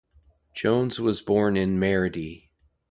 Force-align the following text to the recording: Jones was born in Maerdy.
Jones 0.55 0.99
was 0.99 1.21
born 1.21 1.55
in 1.55 1.77
Maerdy. 1.79 2.49